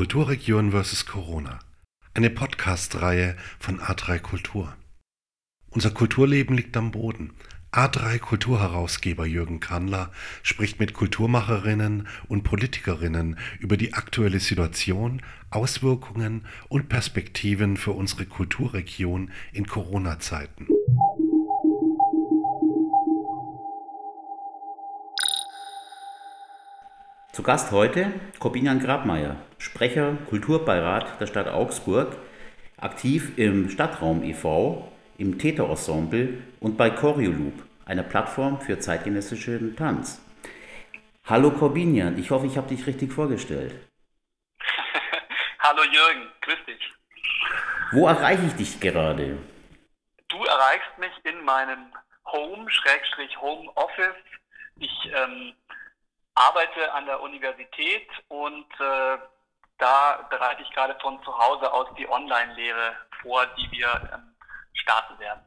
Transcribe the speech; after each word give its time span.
Kulturregion 0.00 0.72
vs. 0.72 1.04
Corona. 1.04 1.58
Eine 2.14 2.30
Podcast-Reihe 2.30 3.36
von 3.58 3.80
A3 3.80 4.18
Kultur. 4.18 4.74
Unser 5.68 5.90
Kulturleben 5.90 6.56
liegt 6.56 6.74
am 6.78 6.90
Boden. 6.90 7.34
A3 7.72 8.18
Kulturherausgeber 8.18 9.26
Jürgen 9.26 9.60
Kandler 9.60 10.10
spricht 10.42 10.80
mit 10.80 10.94
Kulturmacherinnen 10.94 12.08
und 12.28 12.44
Politikerinnen 12.44 13.38
über 13.58 13.76
die 13.76 13.92
aktuelle 13.92 14.40
Situation, 14.40 15.20
Auswirkungen 15.50 16.46
und 16.70 16.88
Perspektiven 16.88 17.76
für 17.76 17.92
unsere 17.92 18.24
Kulturregion 18.24 19.30
in 19.52 19.66
Corona-Zeiten. 19.66 20.66
Zu 27.32 27.44
Gast 27.44 27.70
heute 27.70 28.12
Corbinian 28.40 28.80
Grabmeier, 28.80 29.36
Sprecher 29.58 30.18
Kulturbeirat 30.28 31.20
der 31.20 31.28
Stadt 31.28 31.46
Augsburg, 31.46 32.16
aktiv 32.76 33.38
im 33.38 33.70
Stadtraum 33.70 34.24
e.V., 34.24 34.90
im 35.16 35.38
Täterensemble 35.38 36.42
und 36.58 36.76
bei 36.76 36.90
Choreoloop, 36.90 37.52
einer 37.86 38.02
Plattform 38.02 38.60
für 38.60 38.80
zeitgenössischen 38.80 39.76
Tanz. 39.76 40.20
Hallo 41.24 41.52
Corbinian, 41.52 42.18
ich 42.18 42.32
hoffe, 42.32 42.46
ich 42.46 42.56
habe 42.56 42.68
dich 42.68 42.84
richtig 42.88 43.12
vorgestellt. 43.12 43.76
Hallo 45.60 45.84
Jürgen, 45.84 46.26
grüß 46.40 46.64
dich. 46.66 46.92
Wo 47.92 48.08
erreiche 48.08 48.46
ich 48.46 48.54
dich 48.54 48.80
gerade? 48.80 49.38
Du 50.28 50.44
erreichst 50.44 50.98
mich 50.98 51.12
in 51.22 51.44
meinem 51.44 51.92
Home, 52.26 52.68
Schrägstrich 52.68 53.40
Home 53.40 53.70
Office. 53.76 54.16
Ich 54.80 55.12
ähm, 55.14 55.52
arbeite 56.34 56.92
an 56.92 57.06
der 57.06 57.20
Universität 57.20 58.08
und 58.28 58.66
äh, 58.80 59.18
da 59.78 60.26
bereite 60.28 60.62
ich 60.62 60.70
gerade 60.72 60.96
von 61.00 61.22
zu 61.22 61.36
Hause 61.36 61.72
aus 61.72 61.86
die 61.98 62.08
Online-Lehre 62.08 62.92
vor, 63.22 63.46
die 63.56 63.78
wir 63.78 64.10
ähm, 64.12 64.34
starten 64.74 65.18
werden. 65.18 65.40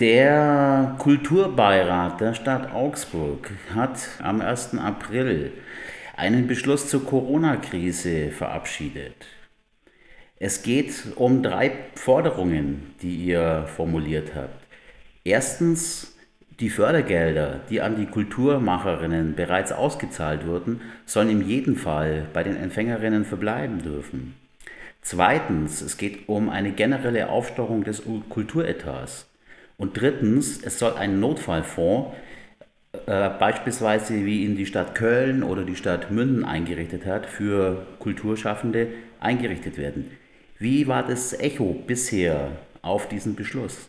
Der 0.00 0.96
Kulturbeirat 0.98 2.20
der 2.20 2.34
Stadt 2.34 2.72
Augsburg 2.72 3.50
hat 3.74 3.98
am 4.22 4.40
1. 4.40 4.78
April 4.78 5.60
einen 6.16 6.46
Beschluss 6.46 6.88
zur 6.88 7.04
Corona-Krise 7.04 8.30
verabschiedet. 8.30 9.26
Es 10.36 10.62
geht 10.62 11.16
um 11.16 11.42
drei 11.42 11.72
Forderungen, 11.96 12.94
die 13.02 13.16
ihr 13.16 13.66
formuliert 13.76 14.36
habt. 14.36 14.66
Erstens, 15.24 16.17
die 16.60 16.70
Fördergelder, 16.70 17.60
die 17.70 17.80
an 17.80 17.96
die 17.96 18.06
Kulturmacherinnen 18.06 19.36
bereits 19.36 19.70
ausgezahlt 19.70 20.46
wurden, 20.46 20.80
sollen 21.06 21.30
in 21.30 21.42
jedem 21.42 21.76
Fall 21.76 22.26
bei 22.32 22.42
den 22.42 22.56
Empfängerinnen 22.56 23.24
verbleiben 23.24 23.82
dürfen. 23.82 24.34
Zweitens, 25.00 25.80
es 25.80 25.96
geht 25.96 26.28
um 26.28 26.48
eine 26.48 26.72
generelle 26.72 27.28
Aufstockung 27.28 27.84
des 27.84 28.02
Kulturetats. 28.28 29.26
Und 29.76 30.00
drittens, 30.00 30.60
es 30.62 30.80
soll 30.80 30.94
ein 30.94 31.20
Notfallfonds, 31.20 32.16
äh, 33.06 33.30
beispielsweise 33.30 34.24
wie 34.26 34.44
ihn 34.44 34.56
die 34.56 34.66
Stadt 34.66 34.96
Köln 34.96 35.44
oder 35.44 35.62
die 35.62 35.76
Stadt 35.76 36.10
Münden 36.10 36.44
eingerichtet 36.44 37.06
hat, 37.06 37.26
für 37.26 37.86
Kulturschaffende 38.00 38.88
eingerichtet 39.20 39.78
werden. 39.78 40.10
Wie 40.58 40.88
war 40.88 41.06
das 41.06 41.38
Echo 41.38 41.72
bisher 41.86 42.50
auf 42.82 43.08
diesen 43.08 43.36
Beschluss? 43.36 43.88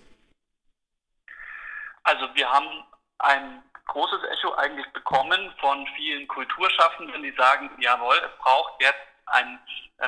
Also 2.03 2.33
wir 2.33 2.49
haben 2.49 2.83
ein 3.19 3.63
großes 3.87 4.23
Echo 4.31 4.53
eigentlich 4.53 4.87
bekommen 4.93 5.53
von 5.59 5.85
vielen 5.95 6.27
Kulturschaffenden, 6.27 7.23
die 7.23 7.31
sagen, 7.31 7.69
jawohl, 7.79 8.17
es 8.17 8.37
braucht 8.37 8.81
jetzt 8.81 8.99
ein, 9.25 9.59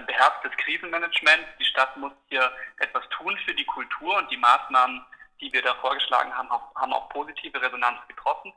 beherztes 0.07 0.51
Krisenmanagement. 0.57 1.45
Die 1.59 1.65
Stadt 1.65 1.95
muss 1.97 2.13
hier 2.29 2.49
etwas 2.79 3.07
tun 3.09 3.37
für 3.45 3.53
die 3.53 3.65
Kultur 3.65 4.17
und 4.17 4.31
die 4.31 4.37
Maßnahmen, 4.37 5.05
die 5.41 5.51
wir 5.51 5.61
da 5.61 5.75
vorgeschlagen 5.75 6.33
haben, 6.33 6.49
haben 6.49 6.93
auch 6.93 7.09
positive 7.09 7.61
Resonanz 7.61 7.99
getroffen. 8.07 8.53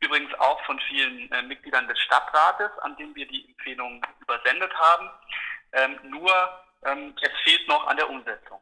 Übrigens 0.00 0.32
auch 0.38 0.64
von 0.64 0.80
vielen 0.88 1.30
äh, 1.32 1.42
Mitgliedern 1.42 1.88
des 1.88 1.98
Stadtrates, 2.00 2.70
an 2.80 2.96
denen 2.96 3.14
wir 3.14 3.26
die 3.28 3.46
Empfehlungen 3.48 4.00
übersendet 4.20 4.72
haben. 4.74 5.10
Ähm, 5.72 5.98
nur 6.04 6.32
ähm, 6.84 7.14
es 7.20 7.32
fehlt 7.44 7.68
noch 7.68 7.86
an 7.86 7.96
der 7.96 8.08
Umsetzung. 8.08 8.60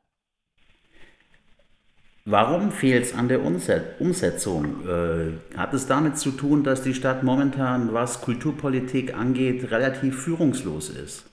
Warum 2.28 2.72
fehlt 2.72 3.04
es 3.04 3.14
an 3.14 3.28
der 3.28 3.40
Umsetzung? 3.40 4.82
Äh, 4.84 5.56
hat 5.56 5.72
es 5.72 5.86
damit 5.86 6.18
zu 6.18 6.32
tun, 6.32 6.64
dass 6.64 6.82
die 6.82 6.92
Stadt 6.92 7.22
momentan, 7.22 7.94
was 7.94 8.20
Kulturpolitik 8.20 9.14
angeht, 9.14 9.70
relativ 9.70 10.24
führungslos 10.24 10.88
ist? 10.88 11.30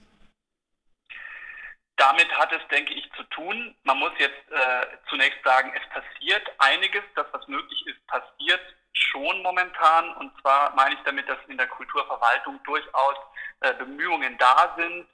Damit 1.98 2.30
hat 2.38 2.52
es, 2.52 2.62
denke 2.70 2.94
ich, 2.94 3.10
zu 3.18 3.24
tun. 3.24 3.74
Man 3.84 3.98
muss 3.98 4.12
jetzt 4.20 4.52
äh, 4.52 4.86
zunächst 5.10 5.44
sagen, 5.44 5.74
es 5.76 5.90
passiert 5.90 6.44
einiges. 6.60 7.02
Das, 7.16 7.26
was 7.32 7.48
möglich 7.48 7.88
ist, 7.88 8.06
passiert 8.06 8.62
schon 8.94 9.42
momentan. 9.42 10.14
Und 10.18 10.32
zwar 10.42 10.76
meine 10.76 10.94
ich 10.94 11.02
damit, 11.06 11.28
dass 11.28 11.40
in 11.48 11.58
der 11.58 11.68
Kulturverwaltung 11.70 12.60
durchaus 12.66 13.16
äh, 13.62 13.74
Bemühungen 13.80 14.38
da 14.38 14.76
sind, 14.78 15.08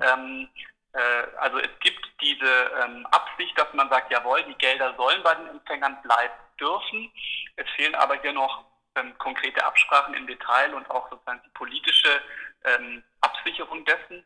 ähm, 0.00 0.48
äh, 0.54 0.75
also 1.38 1.58
es 1.58 1.70
gibt 1.80 2.04
diese 2.20 2.70
ähm, 2.82 3.06
Absicht, 3.06 3.58
dass 3.58 3.72
man 3.74 3.88
sagt, 3.90 4.10
jawohl, 4.10 4.42
die 4.44 4.54
Gelder 4.54 4.94
sollen 4.96 5.22
bei 5.22 5.34
den 5.34 5.48
Empfängern 5.48 6.00
bleiben 6.02 6.34
dürfen. 6.58 7.12
Es 7.56 7.68
fehlen 7.76 7.94
aber 7.94 8.20
hier 8.20 8.32
noch 8.32 8.64
ähm, 8.96 9.16
konkrete 9.18 9.64
Absprachen 9.64 10.14
im 10.14 10.26
Detail 10.26 10.74
und 10.74 10.90
auch 10.90 11.10
sozusagen 11.10 11.42
die 11.44 11.50
politische 11.50 12.22
ähm, 12.64 13.02
Absicherung 13.20 13.84
dessen. 13.84 14.24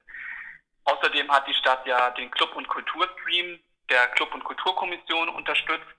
Außerdem 0.84 1.31
hat 1.31 1.47
die 1.47 1.54
Stadt 1.54 1.84
ja 1.86 2.10
den 2.10 2.31
Club- 2.31 2.56
und 2.56 2.69
Kulturstream 2.69 3.60
der 3.88 4.06
Club- 4.08 4.34
und 4.34 4.44
Kulturkommission 4.44 5.28
unterstützt. 5.28 5.97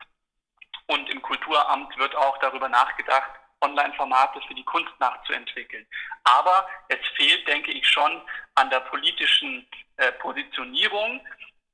Und 0.88 1.10
im 1.10 1.22
Kulturamt 1.22 1.98
wird 1.98 2.16
auch 2.16 2.38
darüber 2.40 2.68
nachgedacht, 2.68 3.32
Online-Formate 3.62 4.42
für 4.48 4.54
die 4.54 4.64
Kunst 4.64 4.92
nachzuentwickeln. 5.00 5.86
Aber 6.24 6.68
es 6.90 7.00
fehlt, 7.16 7.48
denke 7.48 7.72
ich, 7.72 7.88
schon 7.88 8.22
an 8.56 8.70
der 8.70 8.82
politischen 8.82 9.68
äh, 9.98 10.12
Positionierung 10.14 11.22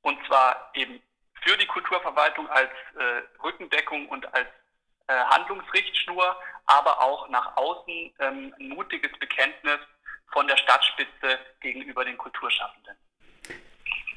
und 0.02 0.18
zwar 0.26 0.70
eben 0.74 1.00
für 1.42 1.56
die 1.56 1.66
Kulturverwaltung 1.66 2.48
als 2.48 2.70
äh, 2.96 3.42
Rückendeckung 3.42 4.08
und 4.08 4.32
als 4.34 4.48
äh, 5.06 5.14
Handlungsrichtschnur, 5.30 6.36
aber 6.66 7.00
auch 7.02 7.28
nach 7.28 7.56
außen 7.56 8.12
ähm, 8.20 8.54
ein 8.58 8.68
mutiges 8.68 9.10
Bekenntnis 9.18 9.78
von 10.32 10.46
der 10.46 10.56
Stadtspitze 10.56 11.38
gegenüber 11.60 12.04
den 12.04 12.18
Kulturschaffenden. 12.18 12.96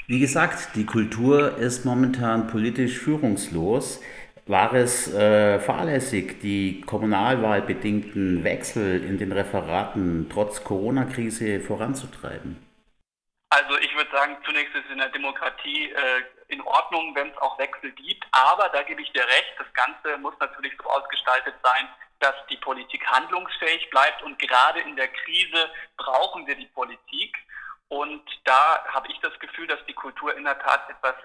Wie 0.08 0.20
gesagt, 0.20 0.76
die 0.76 0.86
Kultur 0.86 1.58
ist 1.58 1.86
momentan 1.86 2.48
politisch 2.48 2.98
führungslos. 3.00 4.02
War 4.48 4.74
es 4.74 5.14
äh, 5.14 5.60
fahrlässig, 5.60 6.40
die 6.42 6.82
kommunalwahlbedingten 6.82 8.44
Wechsel 8.44 9.04
in 9.04 9.18
den 9.18 9.32
Referaten 9.32 10.30
trotz 10.32 10.64
Corona-Krise 10.64 11.60
voranzutreiben? 11.60 12.58
Also 13.50 13.78
ich 13.78 13.96
würde 13.96 14.10
sagen, 14.12 14.38
zunächst 14.46 14.74
ist 14.76 14.90
in 14.92 14.98
der 14.98 15.10
Demokratie 15.10 15.92
äh, 15.92 16.24
in 16.48 16.62
Ordnung, 16.62 17.14
wenn 17.16 17.30
es 17.30 17.38
auch 17.38 17.58
Wechsel 17.60 17.92
gibt. 17.92 18.26
Aber 18.32 18.70
da 18.70 18.82
gebe 18.84 19.02
ich 19.02 19.12
dir 19.12 19.24
recht, 19.24 19.54
das 19.58 19.68
Ganze 19.74 20.18
muss 20.18 20.34
natürlich 20.40 20.74
so 20.82 20.90
ausgestaltet 20.90 21.56
sein, 21.62 21.88
dass 22.20 22.36
die 22.50 22.58
Politik 22.58 23.06
handlungsfähig 23.08 23.90
bleibt. 23.90 24.24
Und 24.24 24.40
gerade 24.40 24.80
in 24.82 24.96
der 24.96 25.08
Krise 25.08 25.70
brauchen 25.98 26.48
wir 26.48 26.56
die 26.56 26.68
Politik. 26.68 27.38
Und 27.90 28.24
da 28.46 28.86
habe 28.88 29.08
ich 29.10 29.20
das 29.20 29.38
Gefühl, 29.40 29.68
dass 29.68 29.86
die 29.86 29.94
Kultur 29.94 30.36
in 30.36 30.46
der 30.46 30.58
Tat 30.60 30.90
etwas 30.90 31.16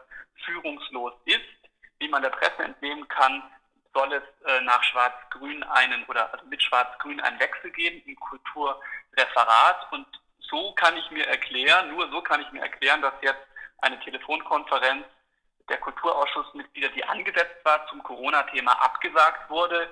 führungslos 0.44 1.12
ist 1.24 1.65
wie 1.98 2.08
man 2.08 2.22
der 2.22 2.30
Presse 2.30 2.62
entnehmen 2.62 3.06
kann, 3.08 3.42
soll 3.94 4.12
es 4.12 4.22
äh, 4.46 4.60
nach 4.62 4.82
Schwarz-Grün 4.84 5.62
einen 5.64 6.04
oder 6.04 6.32
also 6.32 6.44
mit 6.46 6.62
Schwarz-Grün 6.62 7.20
einen 7.20 7.40
Wechsel 7.40 7.70
geben 7.70 8.02
im 8.06 8.16
Kulturreferat. 8.16 9.92
Und 9.92 10.06
so 10.40 10.72
kann 10.72 10.96
ich 10.96 11.10
mir 11.10 11.26
erklären, 11.26 11.90
nur 11.90 12.08
so 12.10 12.20
kann 12.20 12.42
ich 12.42 12.52
mir 12.52 12.60
erklären, 12.60 13.00
dass 13.00 13.14
jetzt 13.22 13.46
eine 13.78 13.98
Telefonkonferenz 14.00 15.06
der 15.68 15.78
Kulturausschussmitglieder, 15.78 16.90
die 16.90 17.04
angesetzt 17.04 17.64
war 17.64 17.86
zum 17.88 18.02
Corona-Thema, 18.02 18.72
abgesagt 18.72 19.50
wurde. 19.50 19.90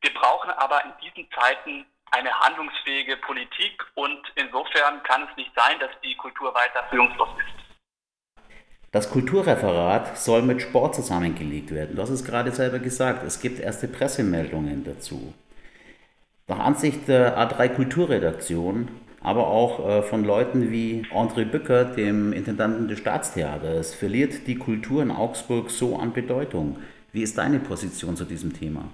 Wir 0.00 0.14
brauchen 0.14 0.50
aber 0.50 0.84
in 0.84 0.92
diesen 1.02 1.30
Zeiten 1.32 1.86
eine 2.12 2.32
handlungsfähige 2.40 3.16
Politik 3.16 3.84
und 3.94 4.20
insofern 4.36 5.02
kann 5.02 5.28
es 5.28 5.36
nicht 5.36 5.52
sein, 5.56 5.78
dass 5.80 5.90
die 6.02 6.16
Kultur 6.16 6.54
weiter 6.54 6.84
führungslos 6.90 7.28
ist. 7.38 7.45
Das 8.96 9.10
Kulturreferat 9.10 10.16
soll 10.16 10.40
mit 10.40 10.62
Sport 10.62 10.94
zusammengelegt 10.94 11.70
werden. 11.70 11.96
Du 11.96 12.00
hast 12.00 12.08
es 12.08 12.24
gerade 12.24 12.50
selber 12.50 12.78
gesagt, 12.78 13.24
es 13.24 13.42
gibt 13.42 13.60
erste 13.60 13.88
Pressemeldungen 13.88 14.84
dazu. 14.84 15.34
Nach 16.46 16.60
Ansicht 16.60 17.06
der 17.06 17.36
A3 17.36 17.74
Kulturredaktion, 17.74 18.88
aber 19.20 19.48
auch 19.48 19.86
äh, 19.86 20.02
von 20.02 20.24
Leuten 20.24 20.70
wie 20.70 21.04
André 21.12 21.44
Bücker, 21.44 21.84
dem 21.84 22.32
Intendanten 22.32 22.88
des 22.88 22.98
Staatstheaters, 22.98 23.94
verliert 23.94 24.46
die 24.46 24.56
Kultur 24.56 25.02
in 25.02 25.10
Augsburg 25.10 25.70
so 25.70 25.98
an 25.98 26.14
Bedeutung. 26.14 26.82
Wie 27.12 27.20
ist 27.20 27.36
deine 27.36 27.58
Position 27.58 28.16
zu 28.16 28.24
diesem 28.24 28.54
Thema? 28.54 28.84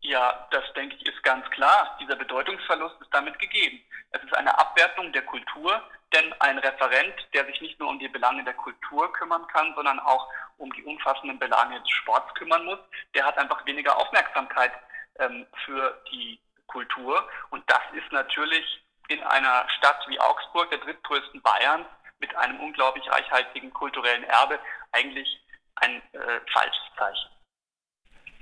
Ja, 0.00 0.46
das 0.50 0.64
denke 0.76 0.96
ich 0.96 1.06
ist 1.06 1.22
ganz 1.22 1.48
klar. 1.48 1.96
Dieser 1.98 2.16
Bedeutungsverlust 2.16 2.96
ist 3.00 3.08
damit 3.10 3.38
gegeben. 3.38 3.78
Es 4.10 4.22
ist 4.22 4.34
eine 4.34 4.58
Abwertung 4.58 5.12
der 5.14 5.22
Kultur, 5.22 5.80
denn 6.12 6.32
ein 6.40 6.58
Referent, 6.58 7.14
der 7.34 7.44
sich 7.46 7.60
nicht 7.60 7.78
nur 7.78 7.88
um 7.88 7.98
die 7.98 8.08
Belange 8.08 8.44
der 8.44 8.54
Kultur 8.54 9.12
kümmern 9.12 9.46
kann, 9.48 9.74
sondern 9.74 9.98
auch 10.00 10.28
um 10.56 10.72
die 10.72 10.82
umfassenden 10.84 11.38
Belange 11.38 11.80
des 11.80 11.90
Sports 11.90 12.34
kümmern 12.34 12.64
muss, 12.64 12.78
der 13.14 13.24
hat 13.24 13.36
einfach 13.38 13.64
weniger 13.66 13.96
Aufmerksamkeit 13.96 14.72
ähm, 15.18 15.46
für 15.64 16.02
die 16.10 16.40
Kultur. 16.66 17.28
Und 17.50 17.62
das 17.70 17.82
ist 17.92 18.10
natürlich 18.12 18.82
in 19.08 19.22
einer 19.22 19.68
Stadt 19.70 20.04
wie 20.08 20.20
Augsburg, 20.20 20.70
der 20.70 20.78
drittgrößten 20.78 21.40
Bayern, 21.42 21.84
mit 22.20 22.34
einem 22.36 22.60
unglaublich 22.60 23.08
reichhaltigen 23.10 23.72
kulturellen 23.72 24.24
Erbe, 24.24 24.58
eigentlich 24.92 25.40
ein 25.76 26.02
äh, 26.12 26.40
falsches 26.52 26.82
Zeichen. 26.96 27.30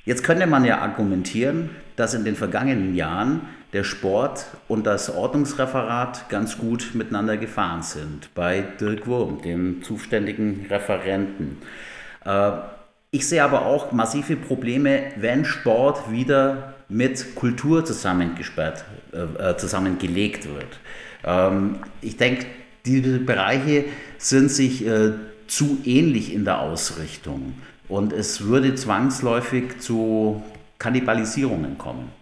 Jetzt 0.07 0.23
könnte 0.23 0.47
man 0.47 0.65
ja 0.65 0.79
argumentieren, 0.79 1.71
dass 1.97 2.15
in 2.15 2.25
den 2.25 2.37
vergangenen 2.37 2.95
Jahren 2.95 3.41
der 3.73 3.83
Sport 3.83 4.47
und 4.69 4.87
das 4.87 5.11
Ordnungsreferat 5.13 6.29
ganz 6.29 6.59
gut 6.59 6.93
miteinander 6.95 7.37
gefahren 7.37 7.83
sind, 7.83 8.33
bei 8.33 8.63
Dirk 8.81 9.09
Wurm, 9.09 9.43
dem 9.43 9.83
zuständigen 9.83 10.67
Referenten. 10.71 11.59
Äh, 12.25 12.53
ich 13.11 13.27
sehe 13.29 13.43
aber 13.43 13.67
auch 13.67 13.91
massive 13.91 14.37
Probleme, 14.37 15.11
wenn 15.17 15.45
Sport 15.45 16.09
wieder 16.13 16.75
mit 16.89 17.35
Kultur 17.35 17.85
zusammengesperrt, 17.85 18.85
äh, 19.13 19.51
äh, 19.51 19.57
zusammengelegt 19.57 20.47
wird. 20.47 20.79
Ähm, 21.25 21.81
ich 22.01 22.17
denke, 22.17 22.47
diese 22.85 23.19
Bereiche 23.19 23.87
sind 24.17 24.49
sich 24.49 24.85
zu 25.49 25.79
ähnlich 25.85 26.33
in 26.33 26.45
der 26.45 26.61
Ausrichtung 26.61 27.55
und 27.89 28.13
es 28.13 28.47
würde 28.47 28.75
zwangsläufig 28.75 29.81
zu 29.81 30.43
Kannibalisierungen 30.79 31.79
kommen. 31.79 32.13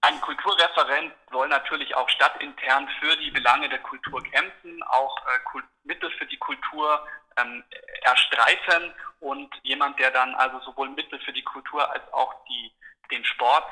Ein 0.00 0.20
Kulturreferent 0.20 1.14
soll 1.30 1.48
natürlich 1.48 1.94
auch 1.94 2.08
stadtintern 2.10 2.88
für 3.00 3.16
die 3.16 3.30
Belange 3.30 3.68
der 3.70 3.78
Kultur 3.78 4.22
kämpfen, 4.22 4.82
auch 4.84 5.16
äh, 5.26 5.60
Mittel 5.84 6.10
für 6.18 6.26
die 6.26 6.36
Kultur 6.36 7.06
ähm, 7.38 7.64
erstreiten 8.02 8.94
und 9.20 9.48
jemand, 9.62 9.98
der 9.98 10.10
dann 10.10 10.34
also 10.34 10.60
sowohl 10.60 10.90
Mittel 10.90 11.18
für 11.20 11.32
die 11.32 11.42
Kultur 11.42 11.90
als 11.90 12.02
auch 12.12 12.34
die, 12.46 12.72
den 13.10 13.24
Sport 13.24 13.66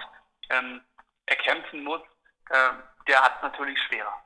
ähm, 0.48 0.80
erkämpfen 1.26 1.84
muss, 1.84 2.00
äh, 2.48 2.70
der 3.08 3.22
hat 3.22 3.36
es 3.36 3.42
natürlich 3.42 3.78
schwerer. 3.82 4.22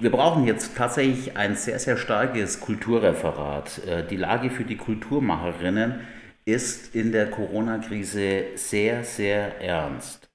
Wir 0.00 0.10
brauchen 0.10 0.46
jetzt 0.46 0.78
tatsächlich 0.78 1.36
ein 1.36 1.56
sehr, 1.56 1.78
sehr 1.78 1.98
starkes 1.98 2.60
Kulturreferat. 2.60 3.84
Äh, 3.86 4.06
die 4.06 4.16
Lage 4.16 4.48
für 4.48 4.64
die 4.64 4.78
Kulturmacherinnen 4.78 6.08
ist 6.46 6.94
in 6.94 7.12
der 7.12 7.30
Corona-Krise 7.30 8.56
sehr, 8.56 9.04
sehr 9.04 9.60
ernst. 9.60 10.30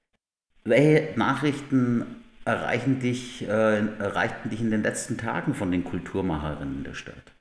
Welche 0.62 1.18
Nachrichten 1.18 2.24
erreichen 2.44 3.00
dich, 3.00 3.42
äh, 3.42 3.78
erreichten 3.98 4.50
dich 4.50 4.60
in 4.60 4.70
den 4.70 4.84
letzten 4.84 5.18
Tagen 5.18 5.52
von 5.52 5.72
den 5.72 5.82
Kulturmacherinnen 5.82 6.84
der 6.84 6.94
Stadt? 6.94 7.32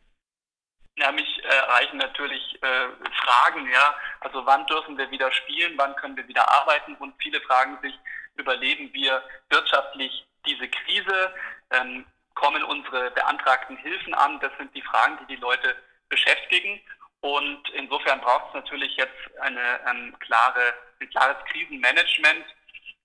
Ja, 0.97 1.11
mich 1.11 1.43
erreichen 1.43 1.97
natürlich 1.97 2.57
äh, 2.63 2.87
Fragen, 3.23 3.67
ja. 3.71 3.93
Also 4.21 4.43
wann 4.47 4.65
dürfen 4.65 4.97
wir 4.97 5.11
wieder 5.11 5.31
spielen, 5.31 5.73
wann 5.77 5.95
können 5.97 6.17
wir 6.17 6.27
wieder 6.27 6.49
arbeiten? 6.59 6.95
Und 6.95 7.13
viele 7.19 7.39
fragen 7.41 7.77
sich, 7.83 7.93
überleben 8.35 8.91
wir 8.93 9.21
wirtschaftlich 9.49 10.25
diese 10.47 10.67
Krise? 10.67 11.31
Ähm, 11.69 12.05
kommen 12.35 12.63
unsere 12.63 13.11
beantragten 13.11 13.77
Hilfen 13.77 14.13
an? 14.13 14.39
Das 14.39 14.51
sind 14.57 14.73
die 14.75 14.81
Fragen, 14.81 15.17
die 15.21 15.35
die 15.35 15.41
Leute 15.41 15.75
beschäftigen. 16.09 16.79
Und 17.21 17.67
insofern 17.69 18.21
braucht 18.21 18.49
es 18.49 18.53
natürlich 18.53 18.95
jetzt 18.97 19.39
eine 19.41 19.79
ähm, 19.87 20.15
klare, 20.19 20.73
ein 21.01 21.09
klares 21.09 21.37
Krisenmanagement. 21.45 22.45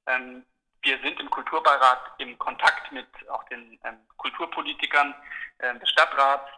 Ähm, 0.07 0.45
wir 0.83 0.99
sind 1.01 1.19
im 1.21 1.31
Kulturbeirat 1.31 2.13
im 2.19 2.39
Kontakt 2.39 2.93
mit 2.93 3.07
auch 3.31 3.45
den 3.45 3.79
ähm, 3.85 3.99
Kulturpolitikern 4.17 5.15
äh, 5.59 5.79
des 5.79 5.89
Stadtrats. 5.91 6.51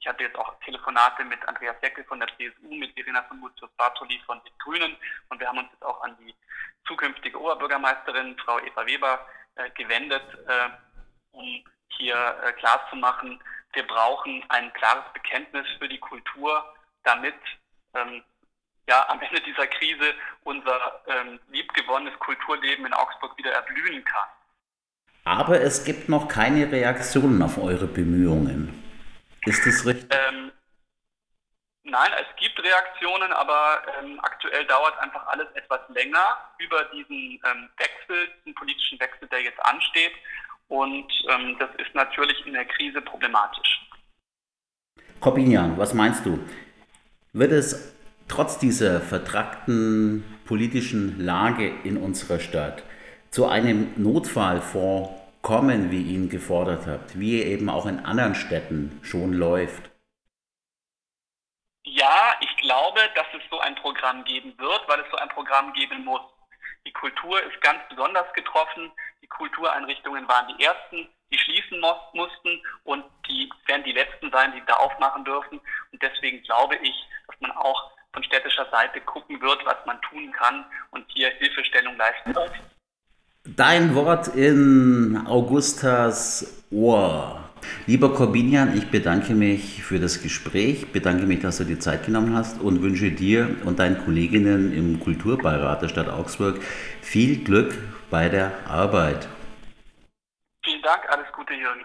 Ich 0.00 0.06
hatte 0.06 0.24
jetzt 0.24 0.36
auch 0.36 0.58
Telefonate 0.60 1.24
mit 1.24 1.46
Andreas 1.48 1.76
Jeckel 1.82 2.04
von 2.04 2.20
der 2.20 2.28
CSU, 2.36 2.72
mit 2.74 2.96
Irina 2.96 3.22
von 3.24 3.40
Mutius 3.40 3.70
Bartoli 3.76 4.20
von 4.26 4.40
den 4.44 4.52
Grünen 4.58 4.96
und 5.28 5.40
wir 5.40 5.48
haben 5.48 5.58
uns 5.58 5.70
jetzt 5.72 5.84
auch 5.84 6.00
an 6.02 6.16
die 6.20 6.34
zukünftige 6.86 7.40
Oberbürgermeisterin, 7.40 8.36
Frau 8.38 8.60
Eva 8.60 8.86
Weber, 8.86 9.26
äh, 9.56 9.70
gewendet, 9.70 10.22
äh, 10.46 10.68
um 11.32 11.64
hier 11.96 12.16
äh, 12.44 12.52
klarzumachen, 12.52 13.40
wir 13.72 13.86
brauchen 13.86 14.44
ein 14.48 14.72
klares 14.72 15.04
Bekenntnis 15.12 15.66
für 15.78 15.88
die 15.88 15.98
Kultur, 15.98 16.64
damit 17.04 17.34
ähm, 17.94 18.22
ja, 18.88 19.06
am 19.08 19.20
Ende 19.20 19.40
dieser 19.42 19.66
Krise 19.66 20.14
unser 20.44 21.02
ähm, 21.06 21.38
liebgewonnenes 21.50 22.18
Kulturleben 22.18 22.86
in 22.86 22.94
Augsburg 22.94 23.36
wieder 23.36 23.52
erblühen 23.52 24.04
kann. 24.04 24.28
Aber 25.24 25.60
es 25.60 25.84
gibt 25.84 26.08
noch 26.08 26.26
keine 26.26 26.72
Reaktionen 26.72 27.42
auf 27.42 27.58
eure 27.58 27.86
Bemühungen. 27.86 28.82
Ist 29.44 29.66
das 29.66 29.84
richtig? 29.84 30.08
Ähm, 30.10 30.50
nein, 31.82 32.10
es 32.18 32.36
gibt 32.36 32.58
Reaktionen, 32.58 33.32
aber 33.32 33.82
ähm, 34.00 34.18
aktuell 34.22 34.64
dauert 34.66 34.98
einfach 34.98 35.26
alles 35.26 35.48
etwas 35.54 35.80
länger 35.90 36.38
über 36.58 36.82
diesen 36.86 37.40
ähm, 37.44 37.68
Wechsel, 37.76 38.30
diesen 38.38 38.54
politischen 38.54 38.98
Wechsel, 39.00 39.28
der 39.28 39.42
jetzt 39.42 39.60
ansteht. 39.66 40.12
Und 40.68 41.06
ähm, 41.28 41.56
das 41.58 41.70
ist 41.78 41.94
natürlich 41.94 42.46
in 42.46 42.52
der 42.52 42.66
Krise 42.66 43.00
problematisch. 43.00 43.86
Corbinian, 45.20 45.76
was 45.78 45.94
meinst 45.94 46.24
du? 46.26 46.38
Wird 47.32 47.52
es 47.52 47.94
trotz 48.28 48.58
dieser 48.58 49.00
vertragten 49.00 50.24
politischen 50.46 51.24
Lage 51.24 51.68
in 51.84 51.96
unserer 51.96 52.38
Stadt 52.38 52.82
zu 53.30 53.46
einem 53.46 53.92
Notfallfonds 53.96 55.10
kommen, 55.42 55.90
wie 55.90 56.02
ihr 56.02 56.14
ihn 56.14 56.28
gefordert 56.28 56.86
habt, 56.86 57.18
wie 57.18 57.40
er 57.40 57.46
eben 57.46 57.68
auch 57.68 57.86
in 57.86 58.04
anderen 58.04 58.34
Städten 58.34 59.00
schon 59.02 59.32
läuft? 59.32 59.90
Ja, 61.84 62.34
ich 62.40 62.56
glaube, 62.58 63.00
dass 63.14 63.26
es 63.34 63.42
so 63.50 63.58
ein 63.60 63.74
Programm 63.76 64.24
geben 64.24 64.52
wird, 64.58 64.88
weil 64.88 65.00
es 65.00 65.10
so 65.10 65.16
ein 65.16 65.28
Programm 65.30 65.72
geben 65.72 66.04
muss. 66.04 66.20
Die 66.86 66.92
Kultur 66.92 67.42
ist 67.42 67.60
ganz 67.60 67.80
besonders 67.88 68.30
getroffen. 68.34 68.92
Die 69.22 69.26
Kultureinrichtungen 69.26 70.28
waren 70.28 70.48
die 70.56 70.64
ersten, 70.64 71.08
die 71.30 71.38
schließen 71.38 71.80
mussten 72.14 72.62
und 72.84 73.04
die 73.28 73.50
werden 73.66 73.84
die 73.84 73.92
letzten 73.92 74.30
sein, 74.30 74.52
die 74.52 74.62
da 74.66 74.74
aufmachen 74.74 75.24
dürfen. 75.24 75.60
Und 75.92 76.02
deswegen 76.02 76.42
glaube 76.42 76.76
ich, 76.76 76.94
dass 77.26 77.40
man 77.40 77.52
auch 77.52 77.90
von 78.12 78.24
städtischer 78.24 78.68
Seite 78.70 79.00
gucken 79.02 79.40
wird, 79.40 79.64
was 79.64 79.76
man 79.86 80.00
tun 80.02 80.32
kann 80.32 80.64
und 80.90 81.04
hier 81.12 81.30
Hilfestellung 81.30 81.96
leisten 81.96 82.34
wird. 82.34 82.52
Dein 83.44 83.94
Wort 83.94 84.28
in 84.28 85.24
Augustas 85.26 86.64
Ohr. 86.70 87.47
Lieber 87.86 88.14
Corbinian, 88.14 88.76
ich 88.76 88.90
bedanke 88.90 89.34
mich 89.34 89.82
für 89.82 89.98
das 89.98 90.22
Gespräch, 90.22 90.92
bedanke 90.92 91.26
mich, 91.26 91.40
dass 91.40 91.58
du 91.58 91.64
die 91.64 91.78
Zeit 91.78 92.06
genommen 92.06 92.34
hast 92.34 92.60
und 92.60 92.82
wünsche 92.82 93.10
dir 93.10 93.56
und 93.64 93.78
deinen 93.78 93.98
Kolleginnen 94.04 94.72
im 94.72 95.00
Kulturbeirat 95.00 95.82
der 95.82 95.88
Stadt 95.88 96.08
Augsburg 96.08 96.60
viel 97.00 97.44
Glück 97.44 97.74
bei 98.10 98.28
der 98.28 98.52
Arbeit. 98.68 99.28
Vielen 100.64 100.82
Dank, 100.82 101.00
alles 101.10 101.26
Gute, 101.32 101.54
Jürgen. 101.54 101.84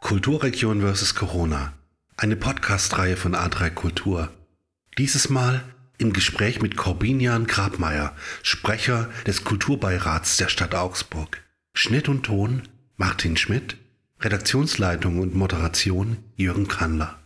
Kulturregion 0.00 0.80
vs. 0.80 1.14
Corona. 1.14 1.74
Eine 2.16 2.36
Podcast-Reihe 2.36 3.16
von 3.16 3.34
A3 3.34 3.70
Kultur. 3.70 4.30
Dieses 4.96 5.28
Mal 5.28 5.62
im 5.98 6.12
Gespräch 6.12 6.62
mit 6.62 6.76
Corbinian 6.76 7.46
Grabmeier, 7.46 8.14
Sprecher 8.42 9.10
des 9.26 9.44
Kulturbeirats 9.44 10.36
der 10.36 10.48
Stadt 10.48 10.74
Augsburg. 10.74 11.42
Schnitt 11.74 12.08
und 12.08 12.24
Ton 12.24 12.62
Martin 12.96 13.36
Schmidt, 13.36 13.76
Redaktionsleitung 14.20 15.18
und 15.18 15.34
Moderation 15.34 16.16
Jürgen 16.36 16.66
Kandler. 16.66 17.17